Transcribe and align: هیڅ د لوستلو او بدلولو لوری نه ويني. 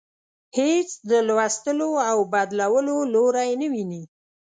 هیڅ 0.57 0.89
د 1.09 1.11
لوستلو 1.27 1.89
او 2.09 2.17
بدلولو 2.33 2.97
لوری 3.13 3.51
نه 3.61 3.67
ويني. 3.73 4.01